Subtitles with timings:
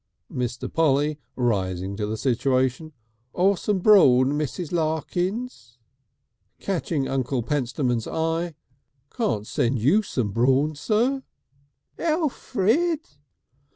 [0.33, 0.67] Mr.
[0.67, 2.91] Polly rising to the situation.
[3.33, 4.71] "Or some brawn, Mrs.
[4.71, 5.77] Larkins?"
[6.59, 8.55] Catching Uncle Pentstemon's eye:
[9.15, 11.21] "Can't send you some brawn, sir?"
[11.99, 13.09] "Elfrid!"